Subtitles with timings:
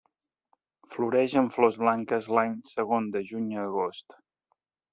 [0.95, 4.21] Floreix amb flors blanques l'any segon de juny a agost.